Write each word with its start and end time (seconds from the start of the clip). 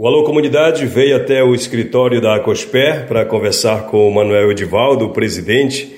O 0.00 0.06
Alô 0.06 0.22
Comunidade 0.22 0.86
veio 0.86 1.16
até 1.16 1.42
o 1.42 1.56
escritório 1.56 2.20
da 2.20 2.36
Acosper 2.36 3.08
para 3.08 3.24
conversar 3.24 3.86
com 3.86 4.06
o 4.06 4.14
Manuel 4.14 4.52
Edivaldo, 4.52 5.08
presidente, 5.10 5.92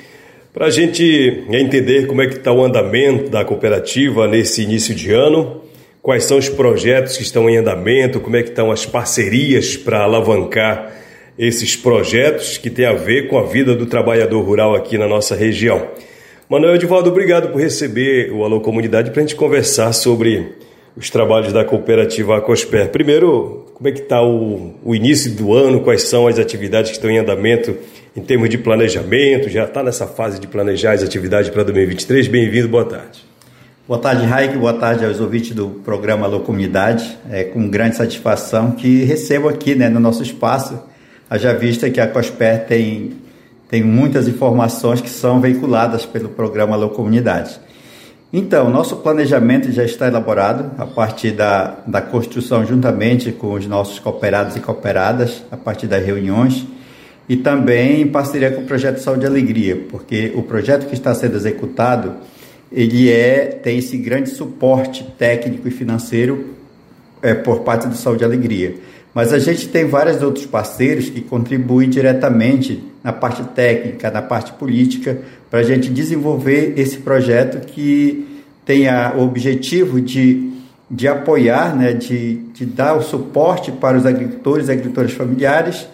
para 0.54 0.68
a 0.68 0.70
gente 0.70 1.44
entender 1.50 2.06
como 2.06 2.22
é 2.22 2.26
que 2.26 2.36
está 2.36 2.50
o 2.50 2.64
andamento 2.64 3.30
da 3.30 3.44
cooperativa 3.44 4.26
nesse 4.26 4.62
início 4.62 4.94
de 4.94 5.12
ano, 5.12 5.60
quais 6.00 6.24
são 6.24 6.38
os 6.38 6.48
projetos 6.48 7.18
que 7.18 7.22
estão 7.22 7.50
em 7.50 7.58
andamento, 7.58 8.20
como 8.20 8.36
é 8.36 8.42
que 8.42 8.48
estão 8.48 8.70
as 8.70 8.86
parcerias 8.86 9.76
para 9.76 10.02
alavancar 10.02 10.96
esses 11.38 11.76
projetos 11.76 12.56
que 12.56 12.70
têm 12.70 12.86
a 12.86 12.94
ver 12.94 13.28
com 13.28 13.38
a 13.38 13.44
vida 13.44 13.74
do 13.76 13.84
trabalhador 13.84 14.40
rural 14.40 14.74
aqui 14.74 14.96
na 14.96 15.06
nossa 15.06 15.34
região. 15.34 15.88
Manuel 16.48 16.76
Edivaldo, 16.76 17.10
obrigado 17.10 17.50
por 17.52 17.60
receber 17.60 18.32
o 18.32 18.44
Alô 18.44 18.62
Comunidade 18.62 19.10
para 19.10 19.20
a 19.20 19.26
gente 19.26 19.36
conversar 19.36 19.92
sobre 19.92 20.54
os 20.96 21.08
trabalhos 21.10 21.52
da 21.52 21.64
cooperativa 21.64 22.36
Acosper. 22.36 22.88
Primeiro, 22.90 23.66
como 23.74 23.88
é 23.88 23.92
que 23.92 24.00
está 24.00 24.22
o, 24.22 24.74
o, 24.84 24.94
início 24.94 25.30
do 25.32 25.54
ano, 25.54 25.80
quais 25.80 26.02
são 26.02 26.26
as 26.26 26.38
atividades 26.38 26.90
que 26.90 26.96
estão 26.96 27.10
em 27.10 27.18
andamento 27.18 27.76
em 28.16 28.20
termos 28.20 28.50
de 28.50 28.58
planejamento, 28.58 29.48
já 29.48 29.64
está 29.64 29.82
nessa 29.82 30.06
fase 30.06 30.40
de 30.40 30.46
planejar 30.46 30.92
as 30.92 31.02
atividades 31.02 31.48
para 31.50 31.62
2023. 31.62 32.26
Bem-vindo, 32.26 32.68
boa 32.68 32.84
tarde. 32.84 33.24
Boa 33.86 34.00
tarde, 34.00 34.24
Raik, 34.24 34.56
boa 34.56 34.74
tarde 34.74 35.04
aos 35.04 35.20
ouvintes 35.20 35.52
do 35.52 35.68
programa 35.84 36.26
Alô 36.26 36.40
Comunidade. 36.40 37.16
É 37.30 37.44
com 37.44 37.68
grande 37.68 37.96
satisfação 37.96 38.72
que 38.72 39.04
recebo 39.04 39.48
aqui 39.48 39.74
né, 39.74 39.88
no 39.88 40.00
nosso 40.00 40.22
espaço, 40.22 40.78
haja 41.28 41.52
vista 41.54 41.88
que 41.88 42.00
a 42.00 42.06
Cosper 42.06 42.66
tem, 42.66 43.12
tem 43.68 43.82
muitas 43.82 44.28
informações 44.28 45.00
que 45.00 45.10
são 45.10 45.40
veiculadas 45.40 46.04
pelo 46.04 46.28
programa 46.28 46.74
Alô 46.74 46.90
Comunidade. 46.90 47.58
Então, 48.32 48.70
nosso 48.70 48.96
planejamento 48.98 49.72
já 49.72 49.82
está 49.82 50.06
elaborado 50.06 50.70
a 50.78 50.86
partir 50.86 51.32
da, 51.32 51.78
da 51.84 52.00
construção, 52.00 52.64
juntamente 52.64 53.32
com 53.32 53.54
os 53.54 53.66
nossos 53.66 53.98
cooperados 53.98 54.54
e 54.54 54.60
cooperadas, 54.60 55.42
a 55.50 55.56
partir 55.56 55.88
das 55.88 56.04
reuniões, 56.04 56.64
e 57.28 57.36
também 57.36 58.02
em 58.02 58.06
parceria 58.06 58.52
com 58.52 58.62
o 58.62 58.66
Projeto 58.66 58.98
Saúde 58.98 59.24
e 59.24 59.26
Alegria, 59.26 59.84
porque 59.90 60.32
o 60.36 60.42
projeto 60.44 60.86
que 60.86 60.94
está 60.94 61.12
sendo 61.12 61.34
executado, 61.34 62.14
ele 62.70 63.10
é, 63.10 63.46
tem 63.46 63.78
esse 63.78 63.96
grande 63.96 64.30
suporte 64.30 65.04
técnico 65.18 65.66
e 65.66 65.70
financeiro 65.72 66.54
é, 67.20 67.34
por 67.34 67.60
parte 67.60 67.88
do 67.88 67.96
Saúde 67.96 68.22
e 68.22 68.24
Alegria. 68.24 68.76
Mas 69.12 69.32
a 69.32 69.40
gente 69.40 69.68
tem 69.68 69.86
vários 69.86 70.22
outros 70.22 70.46
parceiros 70.46 71.10
que 71.10 71.20
contribuem 71.20 71.90
diretamente 71.90 72.82
na 73.02 73.12
parte 73.12 73.42
técnica, 73.42 74.08
na 74.08 74.22
parte 74.22 74.52
política, 74.52 75.18
para 75.50 75.60
a 75.60 75.64
gente 75.64 75.90
desenvolver 75.90 76.74
esse 76.76 76.98
projeto 76.98 77.66
que 77.66 78.29
tem 78.70 78.86
o 79.16 79.24
objetivo 79.24 80.00
de, 80.00 80.48
de 80.88 81.08
apoiar, 81.08 81.74
né, 81.74 81.92
de, 81.92 82.36
de 82.54 82.64
dar 82.64 82.94
o 82.94 83.02
suporte 83.02 83.72
para 83.72 83.98
os 83.98 84.06
agricultores 84.06 84.68
e 84.68 84.70
agricultoras 84.70 85.10
familiares 85.10 85.88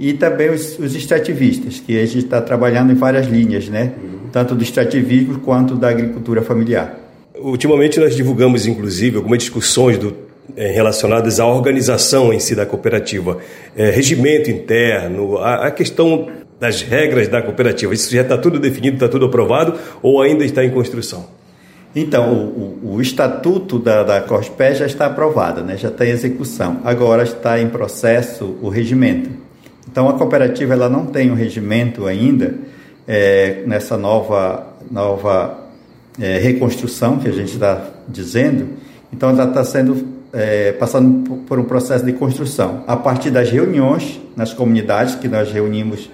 e 0.00 0.14
também 0.14 0.48
os, 0.48 0.78
os 0.78 0.94
extrativistas, 0.94 1.78
que 1.78 2.00
a 2.00 2.06
gente 2.06 2.24
está 2.24 2.40
trabalhando 2.40 2.90
em 2.90 2.94
várias 2.94 3.26
linhas, 3.26 3.68
né, 3.68 3.92
tanto 4.32 4.54
do 4.54 4.62
extrativismo 4.62 5.40
quanto 5.40 5.74
da 5.74 5.90
agricultura 5.90 6.40
familiar. 6.40 6.98
Ultimamente 7.38 8.00
nós 8.00 8.16
divulgamos, 8.16 8.66
inclusive, 8.66 9.18
algumas 9.18 9.40
discussões 9.40 9.98
do, 9.98 10.16
é, 10.56 10.68
relacionadas 10.70 11.38
à 11.38 11.46
organização 11.46 12.32
em 12.32 12.40
si 12.40 12.54
da 12.54 12.64
cooperativa, 12.64 13.36
é, 13.76 13.90
regimento 13.90 14.50
interno, 14.50 15.36
a, 15.36 15.66
a 15.66 15.70
questão 15.70 16.30
das 16.58 16.80
regras 16.80 17.28
da 17.28 17.42
cooperativa? 17.42 17.92
Isso 17.92 18.10
já 18.10 18.22
está 18.22 18.38
tudo 18.38 18.58
definido, 18.58 18.96
está 18.96 19.08
tudo 19.08 19.26
aprovado 19.26 19.74
ou 20.00 20.22
ainda 20.22 20.46
está 20.46 20.64
em 20.64 20.70
construção? 20.70 21.41
Então, 21.94 22.32
o, 22.32 22.78
o, 22.82 22.94
o 22.94 23.02
estatuto 23.02 23.78
da, 23.78 24.02
da 24.02 24.20
COSPE 24.22 24.74
já 24.76 24.86
está 24.86 25.06
aprovado, 25.06 25.62
né? 25.62 25.76
já 25.76 25.88
está 25.88 26.06
em 26.06 26.10
execução. 26.10 26.80
Agora 26.84 27.22
está 27.22 27.60
em 27.60 27.68
processo 27.68 28.56
o 28.62 28.68
regimento. 28.68 29.30
Então, 29.90 30.08
a 30.08 30.14
cooperativa 30.14 30.72
ela 30.72 30.88
não 30.88 31.06
tem 31.06 31.30
um 31.30 31.34
regimento 31.34 32.06
ainda 32.06 32.54
é, 33.06 33.62
nessa 33.66 33.98
nova, 33.98 34.66
nova 34.90 35.68
é, 36.18 36.38
reconstrução 36.38 37.18
que 37.18 37.28
a 37.28 37.32
gente 37.32 37.52
está 37.52 37.84
dizendo. 38.08 38.68
Então, 39.12 39.28
ela 39.28 39.44
está 39.44 39.62
sendo 39.62 40.22
é, 40.32 40.72
passando 40.72 41.36
por 41.40 41.58
um 41.58 41.64
processo 41.64 42.04
de 42.04 42.12
construção. 42.14 42.84
A 42.86 42.96
partir 42.96 43.30
das 43.30 43.50
reuniões 43.50 44.18
nas 44.34 44.54
comunidades 44.54 45.14
que 45.14 45.28
nós 45.28 45.52
reunimos 45.52 46.08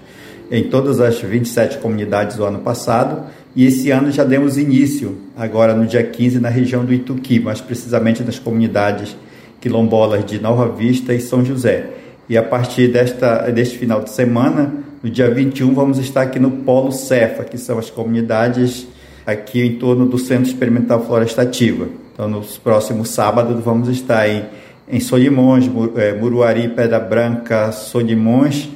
em 0.51 0.65
todas 0.65 1.01
as 1.01 1.21
27 1.21 1.79
comunidades 1.79 2.37
do 2.37 2.45
ano 2.45 2.61
passado 2.61 3.27
e 3.55 3.67
esse 3.67 3.91
ano 3.91 4.11
já 4.11 4.25
demos 4.25 4.57
início, 4.57 5.17
agora 5.37 5.75
no 5.75 5.87
dia 5.87 6.03
15, 6.03 6.39
na 6.39 6.49
região 6.49 6.85
do 6.85 6.93
Ituqui, 6.93 7.41
mais 7.41 7.61
precisamente 7.61 8.23
nas 8.23 8.39
comunidades 8.39 9.17
quilombolas 9.61 10.25
de 10.25 10.39
Nova 10.39 10.69
Vista 10.69 11.13
e 11.13 11.21
São 11.21 11.45
José. 11.45 11.87
E 12.29 12.37
a 12.37 12.43
partir 12.43 12.89
desta, 12.89 13.51
deste 13.51 13.77
final 13.77 14.03
de 14.03 14.11
semana, 14.11 14.73
no 15.03 15.11
dia 15.11 15.29
21, 15.29 15.75
vamos 15.75 15.99
estar 15.99 16.23
aqui 16.23 16.39
no 16.39 16.51
Polo 16.51 16.93
Cefa, 16.93 17.43
que 17.43 17.59
são 17.59 17.79
as 17.79 17.91
comunidades 17.91 18.87
aqui 19.27 19.61
em 19.61 19.77
torno 19.77 20.07
do 20.07 20.19
Centro 20.19 20.49
Experimental 20.49 21.05
Florestativa. 21.05 21.89
Então, 22.13 22.29
nos 22.29 22.59
próximos 22.59 23.11
sábados, 23.11 23.63
vamos 23.65 23.89
estar 23.89 24.29
em, 24.29 24.45
em 24.89 25.01
Solimões, 25.01 25.71
é, 25.97 26.13
Muruari, 26.13 26.69
Pedra 26.69 27.01
Branca, 27.01 27.73
Solimões, 27.73 28.69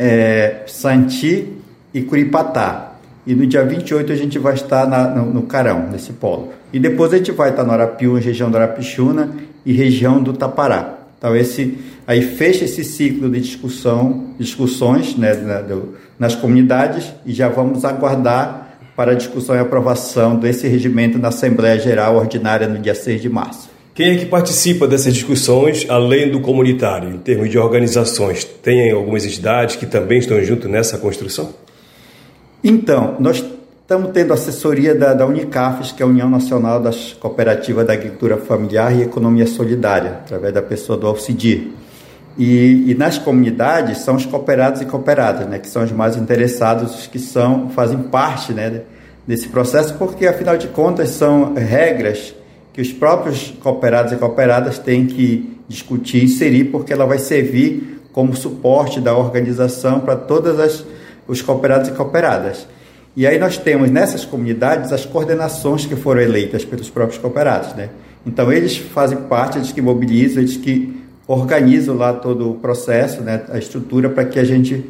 é, 0.00 0.62
Santi 0.66 1.46
e 1.92 2.00
Curipatá. 2.00 2.94
E 3.26 3.34
no 3.34 3.46
dia 3.46 3.62
28 3.62 4.10
a 4.10 4.16
gente 4.16 4.38
vai 4.38 4.54
estar 4.54 4.88
na, 4.88 5.08
no, 5.08 5.26
no, 5.26 5.42
Carão, 5.42 5.90
nesse 5.90 6.14
polo. 6.14 6.54
E 6.72 6.80
depois 6.80 7.12
a 7.12 7.18
gente 7.18 7.32
vai 7.32 7.50
estar 7.50 7.64
no 7.64 7.72
Arapiú, 7.72 8.14
região 8.14 8.50
do 8.50 8.56
Arapixuna 8.56 9.28
e 9.64 9.74
região 9.74 10.22
do 10.22 10.32
Tapará. 10.32 10.94
Então 11.18 11.36
esse 11.36 11.76
aí 12.06 12.22
fecha 12.22 12.64
esse 12.64 12.82
ciclo 12.82 13.28
de 13.28 13.40
discussão, 13.42 14.28
discussões 14.38 15.14
né, 15.16 15.34
na, 15.34 15.60
do, 15.60 15.94
nas 16.18 16.34
comunidades 16.34 17.12
e 17.26 17.32
já 17.32 17.48
vamos 17.50 17.84
aguardar 17.84 18.78
para 18.96 19.12
a 19.12 19.14
discussão 19.14 19.54
e 19.54 19.58
aprovação 19.58 20.36
desse 20.36 20.66
regimento 20.66 21.18
na 21.18 21.28
Assembleia 21.28 21.78
Geral 21.78 22.16
Ordinária 22.16 22.66
no 22.66 22.78
dia 22.78 22.94
6 22.94 23.20
de 23.20 23.28
março. 23.28 23.69
Quem 24.00 24.12
é 24.12 24.16
que 24.16 24.24
participa 24.24 24.88
dessas 24.88 25.12
discussões, 25.12 25.84
além 25.86 26.30
do 26.30 26.40
comunitário, 26.40 27.10
em 27.10 27.18
termos 27.18 27.50
de 27.50 27.58
organizações? 27.58 28.44
Tem 28.44 28.90
algumas 28.90 29.26
entidades 29.26 29.76
que 29.76 29.84
também 29.84 30.20
estão 30.20 30.42
junto 30.42 30.70
nessa 30.70 30.96
construção? 30.96 31.50
Então, 32.64 33.16
nós 33.20 33.44
estamos 33.82 34.10
tendo 34.12 34.32
assessoria 34.32 34.94
da, 34.94 35.12
da 35.12 35.26
Unicafes, 35.26 35.92
que 35.92 36.02
é 36.02 36.06
a 36.06 36.08
União 36.08 36.30
Nacional 36.30 36.80
das 36.80 37.12
Cooperativas 37.12 37.86
da 37.86 37.92
Agricultura 37.92 38.38
Familiar 38.38 38.96
e 38.96 39.02
Economia 39.02 39.46
Solidária, 39.46 40.12
através 40.24 40.54
da 40.54 40.62
pessoa 40.62 40.96
do 40.96 41.06
Alcidir. 41.06 41.68
E, 42.38 42.90
e, 42.90 42.94
nas 42.94 43.18
comunidades 43.18 43.98
são 43.98 44.16
os 44.16 44.24
cooperados 44.24 44.80
e 44.80 44.86
cooperadas, 44.86 45.46
né, 45.46 45.58
que 45.58 45.68
são 45.68 45.84
os 45.84 45.92
mais 45.92 46.16
interessados, 46.16 47.00
os 47.00 47.06
que 47.06 47.18
são, 47.18 47.68
fazem 47.68 47.98
parte 47.98 48.54
né, 48.54 48.80
desse 49.26 49.48
processo, 49.48 49.92
porque 49.98 50.26
afinal 50.26 50.56
de 50.56 50.68
contas 50.68 51.10
são 51.10 51.52
regras 51.52 52.39
que 52.72 52.80
os 52.80 52.92
próprios 52.92 53.52
cooperados 53.60 54.12
e 54.12 54.16
cooperadas 54.16 54.78
têm 54.78 55.06
que 55.06 55.58
discutir 55.68 56.18
e 56.18 56.24
inserir, 56.24 56.64
porque 56.64 56.92
ela 56.92 57.06
vai 57.06 57.18
servir 57.18 58.00
como 58.12 58.34
suporte 58.34 59.00
da 59.00 59.16
organização 59.16 60.00
para 60.00 60.16
todas 60.16 60.58
as 60.58 60.84
os 61.30 61.40
cooperados 61.40 61.88
e 61.88 61.92
cooperadas. 61.92 62.66
E 63.16 63.24
aí 63.24 63.38
nós 63.38 63.56
temos 63.56 63.88
nessas 63.88 64.24
comunidades 64.24 64.92
as 64.92 65.06
coordenações 65.06 65.86
que 65.86 65.94
foram 65.94 66.20
eleitas 66.20 66.64
pelos 66.64 66.90
próprios 66.90 67.20
cooperados, 67.20 67.72
né? 67.74 67.90
Então 68.26 68.52
eles 68.52 68.76
fazem 68.76 69.18
parte, 69.18 69.56
eles 69.56 69.70
que 69.70 69.80
mobilizam, 69.80 70.42
eles 70.42 70.56
que 70.56 71.00
organizam 71.26 71.96
lá 71.96 72.12
todo 72.12 72.50
o 72.50 72.54
processo, 72.54 73.22
né, 73.22 73.44
a 73.50 73.58
estrutura 73.58 74.08
para 74.10 74.24
que 74.24 74.38
a 74.38 74.44
gente 74.44 74.84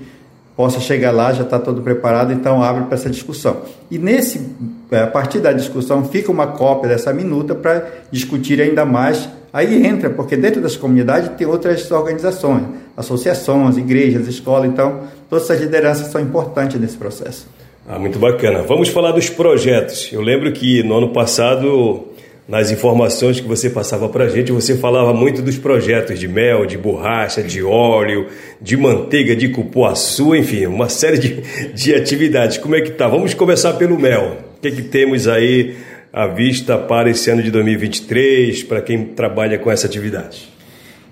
possa 0.61 0.79
chegar 0.79 1.11
lá, 1.11 1.33
já 1.33 1.43
está 1.43 1.59
todo 1.59 1.81
preparado, 1.81 2.35
então 2.35 2.63
abre 2.63 2.85
para 2.85 2.95
essa 2.95 3.09
discussão. 3.09 3.63
E 3.91 3.97
nesse, 3.97 4.47
é, 4.91 4.99
a 4.99 5.07
partir 5.07 5.39
da 5.39 5.55
discussão, 5.55 6.05
fica 6.05 6.31
uma 6.31 6.49
cópia 6.49 6.91
dessa 6.91 7.15
minuta 7.15 7.55
para 7.55 7.87
discutir 8.11 8.61
ainda 8.61 8.85
mais. 8.85 9.27
Aí 9.55 9.87
entra, 9.87 10.11
porque 10.11 10.37
dentro 10.37 10.61
das 10.61 10.77
comunidades 10.77 11.31
tem 11.39 11.47
outras 11.47 11.91
organizações, 11.91 12.65
associações, 12.95 13.79
igrejas, 13.79 14.29
escolas, 14.29 14.69
então 14.69 15.01
todas 15.31 15.47
essas 15.47 15.63
lideranças 15.63 16.09
são 16.09 16.21
importantes 16.21 16.79
nesse 16.79 16.99
processo. 16.99 17.47
Ah, 17.89 17.99
muito 17.99 18.19
bacana. 18.19 18.63
Vamos 18.63 18.91
falar 18.91 19.13
dos 19.13 19.31
projetos. 19.31 20.11
Eu 20.13 20.21
lembro 20.21 20.53
que 20.53 20.83
no 20.83 20.99
ano 20.99 21.09
passado 21.09 22.05
nas 22.51 22.73
informações 22.73 23.39
que 23.39 23.47
você 23.47 23.71
passava 23.71 24.09
para 24.09 24.25
a 24.25 24.29
gente, 24.29 24.51
você 24.51 24.77
falava 24.77 25.15
muito 25.15 25.41
dos 25.41 25.57
projetos 25.57 26.19
de 26.19 26.27
mel, 26.27 26.67
de 26.67 26.77
borracha, 26.77 27.45
de 27.45 27.63
óleo, 27.63 28.27
de 28.61 28.77
manteiga, 28.77 29.37
de 29.37 29.51
cupuaçu, 29.51 30.35
enfim, 30.35 30.67
uma 30.67 30.89
série 30.89 31.17
de, 31.17 31.41
de 31.73 31.95
atividades. 31.95 32.59
Como 32.59 32.75
é 32.75 32.81
que 32.81 32.91
tá? 32.91 33.07
Vamos 33.07 33.35
começar 33.35 33.75
pelo 33.75 33.97
mel. 33.97 34.39
O 34.57 34.61
que, 34.61 34.67
é 34.67 34.71
que 34.73 34.83
temos 34.83 35.29
aí 35.29 35.77
à 36.13 36.27
vista 36.27 36.77
para 36.77 37.09
esse 37.09 37.31
ano 37.31 37.41
de 37.41 37.53
2023, 37.53 38.65
para 38.65 38.83
quem 38.83 39.05
trabalha 39.05 39.57
com 39.57 39.71
essa 39.71 39.87
atividade? 39.87 40.49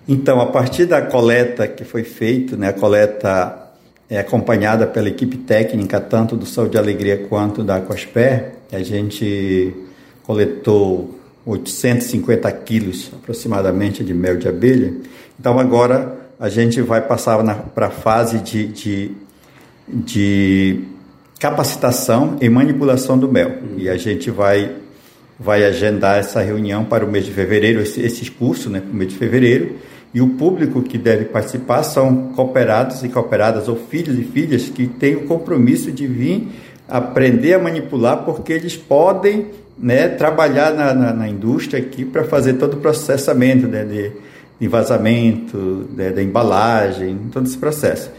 Então, 0.09 0.41
a 0.41 0.47
partir 0.47 0.87
da 0.87 1.03
coleta 1.03 1.69
que 1.69 1.85
foi 1.85 2.03
feita, 2.03 2.57
né, 2.57 2.71
a 2.71 2.73
coleta 2.73 3.71
é 4.11 4.19
acompanhada 4.19 4.89
pela 4.89 5.09
equipe 5.09 5.37
técnica, 5.37 6.01
tanto 6.01 6.35
do 6.35 6.47
Saúde 6.47 6.77
e 6.77 6.81
Alegria 6.81 7.17
quanto 7.29 7.63
da 7.63 7.81
Cosper, 7.81 8.55
a 8.73 8.83
gente 8.83 9.73
coletou 10.25 11.15
850 11.49 12.53
quilos 12.53 13.11
aproximadamente 13.15 14.05
de 14.05 14.13
mel 14.13 14.37
de 14.37 14.47
abelha. 14.47 14.93
Então 15.41 15.59
agora 15.59 16.15
a 16.39 16.51
gente 16.51 16.83
vai 16.83 17.01
passar 17.01 17.43
para 17.75 17.87
a 17.87 17.91
fase 17.91 18.39
de, 18.41 18.67
de, 18.67 19.11
de, 19.89 20.81
capacitação 21.41 22.37
e 22.41 22.49
manipulação 22.51 23.19
do 23.19 23.33
mel. 23.33 23.59
E 23.79 23.89
a 23.89 23.97
gente 23.97 24.31
vai, 24.31 24.77
vai 25.41 25.65
agendar 25.65 26.19
essa 26.19 26.43
reunião 26.43 26.85
para 26.85 27.05
o 27.05 27.11
mês 27.11 27.25
de 27.25 27.33
fevereiro, 27.33 27.81
esse, 27.81 28.01
esses 28.03 28.29
cursos 28.29 28.71
né, 28.71 28.81
para 28.81 28.91
o 28.91 28.95
mês 28.95 29.11
de 29.11 29.17
fevereiro. 29.17 29.77
E 30.13 30.21
o 30.21 30.29
público 30.31 30.83
que 30.83 30.99
deve 30.99 31.27
participar 31.27 31.83
são 31.83 32.33
cooperados 32.35 33.03
e 33.03 33.09
cooperadas, 33.09 33.69
ou 33.69 33.77
filhos 33.77 34.19
e 34.19 34.23
filhas, 34.23 34.69
que 34.69 34.87
têm 34.87 35.17
o 35.17 35.27
compromisso 35.27 35.93
de 35.93 36.07
vir 36.07 36.49
aprender 36.89 37.55
a 37.55 37.59
manipular, 37.59 38.25
porque 38.25 38.53
eles 38.53 38.77
podem 38.77 39.47
né, 39.79 40.09
trabalhar 40.09 40.73
na, 40.73 40.95
na, 40.95 41.13
na 41.13 41.29
indústria 41.29 41.81
aqui 41.81 42.05
para 42.05 42.25
fazer 42.25 42.55
todo 42.55 42.75
o 42.75 42.77
processamento 42.79 43.69
né, 43.69 43.85
de, 43.85 44.13
de 44.59 44.69
vazamento, 44.69 45.89
né, 45.95 46.11
da 46.11 46.23
embalagem, 46.23 47.19
todo 47.33 47.47
esse 47.47 47.59
processo. 47.59 48.11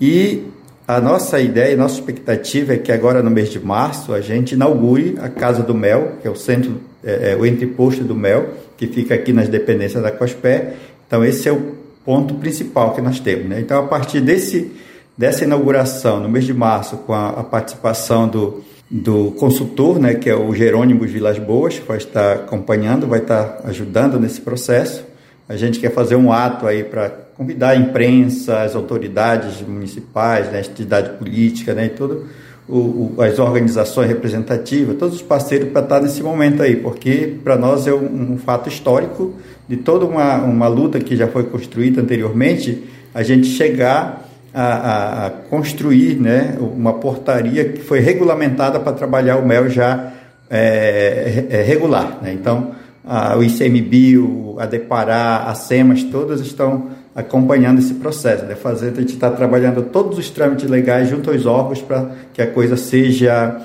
E 0.00 0.44
a 0.86 1.00
nossa 1.00 1.38
ideia, 1.40 1.76
nossa 1.76 1.96
expectativa 1.96 2.72
é 2.72 2.78
que 2.78 2.90
agora 2.90 3.22
no 3.22 3.30
mês 3.30 3.50
de 3.50 3.60
março 3.60 4.14
a 4.14 4.20
gente 4.20 4.52
inaugure 4.52 5.18
a 5.20 5.28
Casa 5.28 5.62
do 5.62 5.74
Mel, 5.74 6.14
que 6.20 6.26
é 6.26 6.30
o 6.30 6.34
centro, 6.34 6.80
é, 7.04 7.32
é, 7.32 7.36
o 7.36 7.44
entreposto 7.44 8.02
do 8.02 8.14
mel, 8.14 8.54
que 8.76 8.86
fica 8.86 9.14
aqui 9.14 9.32
nas 9.32 9.48
dependências 9.48 10.02
da 10.02 10.10
COSPé. 10.10 10.74
Então 11.06 11.24
esse 11.24 11.48
é 11.48 11.52
o 11.52 11.74
ponto 12.04 12.34
principal 12.36 12.94
que 12.94 13.02
nós 13.02 13.20
temos. 13.20 13.48
Né? 13.48 13.60
Então 13.60 13.84
a 13.84 13.86
partir 13.86 14.20
desse, 14.20 14.72
dessa 15.18 15.44
inauguração, 15.44 16.20
no 16.20 16.28
mês 16.28 16.46
de 16.46 16.54
março, 16.54 16.96
com 16.98 17.12
a, 17.12 17.30
a 17.30 17.44
participação 17.44 18.26
do 18.26 18.64
do 18.90 19.32
consultor, 19.32 19.98
né, 19.98 20.14
que 20.14 20.30
é 20.30 20.34
o 20.34 20.54
Jerônimo 20.54 21.04
Vilas 21.04 21.38
Boas, 21.38 21.78
que 21.78 21.86
vai 21.86 21.98
estar 21.98 22.36
acompanhando, 22.36 23.06
vai 23.06 23.18
estar 23.18 23.60
ajudando 23.64 24.18
nesse 24.18 24.40
processo. 24.40 25.04
A 25.48 25.56
gente 25.56 25.78
quer 25.78 25.92
fazer 25.92 26.16
um 26.16 26.32
ato 26.32 26.66
aí 26.66 26.84
para 26.84 27.10
convidar 27.36 27.70
a 27.70 27.76
imprensa, 27.76 28.62
as 28.62 28.74
autoridades 28.74 29.60
municipais, 29.60 30.50
né, 30.50 30.58
a 30.58 30.60
entidade 30.60 31.10
política, 31.18 31.74
né, 31.74 31.86
e 31.86 31.88
tudo, 31.90 32.26
o, 32.66 33.14
o, 33.16 33.22
as 33.22 33.38
organizações 33.38 34.08
representativas, 34.08 34.96
todos 34.96 35.16
os 35.16 35.22
parceiros 35.22 35.68
para 35.70 35.82
estar 35.82 36.00
nesse 36.00 36.22
momento 36.22 36.62
aí, 36.62 36.76
porque 36.76 37.34
para 37.44 37.56
nós 37.56 37.86
é 37.86 37.92
um, 37.92 38.32
um, 38.32 38.38
fato 38.38 38.68
histórico 38.68 39.34
de 39.68 39.76
toda 39.76 40.06
uma, 40.06 40.36
uma 40.36 40.66
luta 40.66 40.98
que 40.98 41.14
já 41.14 41.28
foi 41.28 41.44
construída 41.44 42.00
anteriormente, 42.00 42.84
a 43.14 43.22
gente 43.22 43.48
chegar 43.48 44.27
a, 44.52 45.26
a, 45.26 45.30
construir 45.30 46.16
né, 46.16 46.56
uma 46.58 46.94
portaria 46.94 47.64
que 47.66 47.82
foi 47.82 48.00
regulamentada 48.00 48.80
para 48.80 48.92
trabalhar 48.92 49.36
o 49.36 49.46
mel 49.46 49.68
já 49.68 50.12
é, 50.50 51.46
é, 51.50 51.62
regular. 51.62 52.18
Né? 52.22 52.32
Então, 52.32 52.72
a, 53.04 53.36
o 53.36 53.42
ICMBio, 53.42 54.56
a 54.58 54.66
Depará, 54.66 55.44
a 55.46 55.54
SEMAS, 55.54 56.04
todas 56.04 56.40
estão 56.40 56.88
acompanhando 57.14 57.80
esse 57.80 57.94
processo, 57.94 58.44
né? 58.44 58.54
Fazendo, 58.54 58.98
a 58.98 59.00
gente 59.00 59.14
está 59.14 59.28
trabalhando 59.28 59.82
todos 59.82 60.18
os 60.18 60.30
trâmites 60.30 60.70
legais 60.70 61.08
junto 61.08 61.30
aos 61.30 61.46
órgãos 61.46 61.82
para 61.82 62.12
que 62.32 62.40
a 62.40 62.46
coisa 62.46 62.76
seja 62.76 63.60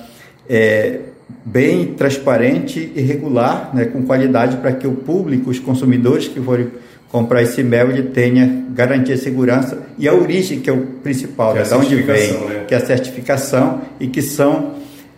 é, 0.49 1.01
bem 1.45 1.93
transparente 1.93 2.91
e 2.95 3.01
regular, 3.01 3.69
né? 3.73 3.85
com 3.85 4.03
qualidade, 4.03 4.57
para 4.57 4.71
que 4.71 4.87
o 4.87 4.93
público, 4.93 5.49
os 5.49 5.59
consumidores 5.59 6.27
que 6.27 6.39
forem 6.39 6.69
comprar 7.13 7.43
esse 7.43 7.61
mel 7.61 7.91
ele 7.91 8.01
tenha 8.09 8.65
garantia 8.71 9.13
de 9.13 9.21
segurança 9.21 9.77
e 9.99 10.07
a 10.07 10.13
origem 10.15 10.59
que 10.59 10.67
é 10.67 10.73
o 10.73 10.81
principal, 10.81 11.53
que 11.53 11.59
é 11.59 11.63
né? 11.63 11.75
onde 11.75 11.95
vem, 11.97 12.33
né? 12.39 12.63
que 12.67 12.73
é 12.73 12.77
a 12.77 12.83
certificação 12.83 13.81
e 13.99 14.07
que 14.07 14.19
são 14.19 14.71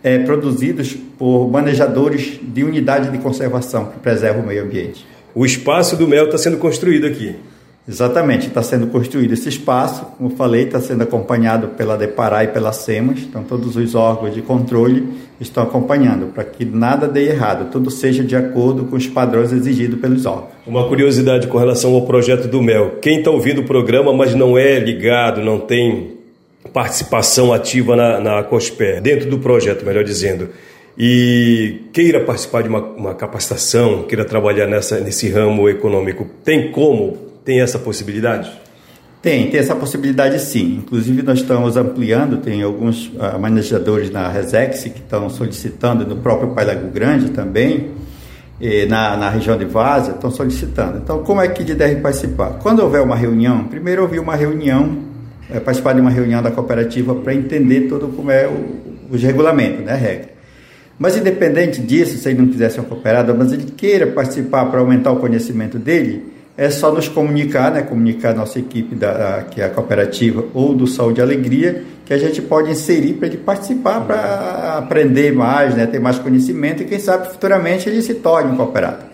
é, 0.04 0.18
produzidos 0.18 0.94
por 1.18 1.50
manejadores 1.50 2.38
de 2.42 2.62
unidade 2.62 3.10
de 3.10 3.16
conservação 3.16 3.86
que 3.86 3.98
preservam 3.98 4.42
o 4.42 4.46
meio 4.46 4.64
ambiente. 4.64 5.06
O 5.34 5.46
espaço 5.46 5.96
do 5.96 6.06
mel 6.06 6.26
está 6.26 6.36
sendo 6.36 6.58
construído 6.58 7.06
aqui. 7.06 7.34
Exatamente, 7.88 8.48
está 8.48 8.64
sendo 8.64 8.88
construído 8.88 9.32
esse 9.32 9.48
espaço, 9.48 10.04
como 10.18 10.30
falei, 10.30 10.64
está 10.64 10.80
sendo 10.80 11.02
acompanhado 11.02 11.68
pela 11.68 11.96
Depará 11.96 12.42
e 12.42 12.48
pela 12.48 12.72
SEMAS, 12.72 13.20
então 13.20 13.44
todos 13.44 13.76
os 13.76 13.94
órgãos 13.94 14.34
de 14.34 14.42
controle 14.42 15.06
estão 15.40 15.62
acompanhando 15.62 16.32
para 16.32 16.42
que 16.42 16.64
nada 16.64 17.06
dê 17.06 17.28
errado, 17.28 17.70
tudo 17.70 17.88
seja 17.88 18.24
de 18.24 18.34
acordo 18.34 18.86
com 18.86 18.96
os 18.96 19.06
padrões 19.06 19.52
exigidos 19.52 20.00
pelos 20.00 20.26
órgãos. 20.26 20.50
Uma 20.66 20.88
curiosidade 20.88 21.46
com 21.46 21.58
relação 21.58 21.94
ao 21.94 22.02
projeto 22.02 22.48
do 22.48 22.60
MEL, 22.60 22.96
quem 23.00 23.18
está 23.18 23.30
ouvindo 23.30 23.60
o 23.60 23.64
programa, 23.64 24.12
mas 24.12 24.34
não 24.34 24.58
é 24.58 24.80
ligado, 24.80 25.40
não 25.40 25.60
tem 25.60 26.16
participação 26.72 27.52
ativa 27.52 27.94
na, 27.94 28.18
na 28.20 28.42
COSPER, 28.42 29.00
dentro 29.00 29.30
do 29.30 29.38
projeto, 29.38 29.86
melhor 29.86 30.02
dizendo, 30.02 30.48
e 30.98 31.82
queira 31.92 32.18
participar 32.24 32.62
de 32.62 32.68
uma, 32.68 32.80
uma 32.80 33.14
capacitação, 33.14 34.02
queira 34.02 34.24
trabalhar 34.24 34.66
nessa, 34.66 34.98
nesse 34.98 35.28
ramo 35.28 35.68
econômico, 35.68 36.26
tem 36.42 36.72
como 36.72 37.25
tem 37.46 37.62
essa 37.62 37.78
possibilidade? 37.78 38.52
Tem, 39.22 39.48
tem 39.48 39.58
essa 39.58 39.74
possibilidade 39.74 40.38
sim. 40.40 40.76
Inclusive, 40.84 41.22
nós 41.22 41.38
estamos 41.38 41.78
ampliando, 41.78 42.36
tem 42.38 42.62
alguns 42.62 43.06
uh, 43.06 43.38
manejadores 43.40 44.10
na 44.10 44.28
Resex 44.28 44.82
que 44.82 44.98
estão 44.98 45.30
solicitando, 45.30 46.06
no 46.06 46.16
próprio 46.16 46.50
Pai 46.50 46.66
Lago 46.66 46.90
Grande 46.90 47.30
também, 47.30 47.92
na, 48.88 49.16
na 49.16 49.30
região 49.30 49.56
de 49.56 49.64
Várzea, 49.64 50.14
estão 50.14 50.30
solicitando. 50.30 50.98
Então, 50.98 51.22
como 51.22 51.40
é 51.40 51.48
que 51.48 51.62
ele 51.62 51.74
deve 51.74 51.96
participar? 52.00 52.58
Quando 52.62 52.80
houver 52.80 53.02
uma 53.02 53.16
reunião, 53.16 53.64
primeiro 53.64 54.02
ouvir 54.02 54.18
uma 54.18 54.34
reunião, 54.34 54.98
é, 55.50 55.60
participar 55.60 55.92
de 55.92 56.00
uma 56.00 56.10
reunião 56.10 56.42
da 56.42 56.50
cooperativa 56.50 57.14
para 57.14 57.34
entender 57.34 57.82
todo 57.82 58.08
como 58.08 58.30
é 58.30 58.48
o, 58.48 59.14
os 59.14 59.22
regulamentos, 59.22 59.84
né, 59.84 59.92
a 59.92 59.96
regra. 59.96 60.30
Mas 60.98 61.16
independente 61.16 61.80
disso, 61.82 62.16
se 62.16 62.28
ele 62.28 62.40
não 62.40 62.48
quiser 62.48 62.70
ser 62.70 62.80
um 62.80 62.84
cooperado, 62.84 63.34
mas 63.36 63.52
ele 63.52 63.64
queira 63.76 64.06
participar 64.06 64.64
para 64.66 64.80
aumentar 64.80 65.12
o 65.12 65.16
conhecimento 65.16 65.78
dele, 65.78 66.35
é 66.56 66.70
só 66.70 66.90
nos 66.90 67.08
comunicar, 67.08 67.70
né, 67.70 67.82
comunicar 67.82 68.30
a 68.30 68.34
nossa 68.34 68.58
equipe 68.58 68.94
da 68.94 69.44
que 69.50 69.60
é 69.60 69.66
a 69.66 69.70
cooperativa 69.70 70.44
ou 70.54 70.74
do 70.74 70.86
Saúde 70.86 71.20
e 71.20 71.22
Alegria, 71.22 71.84
que 72.04 72.14
a 72.14 72.18
gente 72.18 72.40
pode 72.40 72.70
inserir 72.70 73.14
para 73.14 73.28
ele 73.28 73.36
participar, 73.36 74.00
para 74.00 74.78
aprender 74.78 75.32
mais, 75.32 75.74
né, 75.74 75.86
ter 75.86 76.00
mais 76.00 76.18
conhecimento 76.18 76.82
e 76.82 76.86
quem 76.86 76.98
sabe 76.98 77.28
futuramente 77.28 77.88
ele 77.88 78.00
se 78.00 78.14
torne 78.14 78.52
um 78.52 78.56
cooperado. 78.56 79.04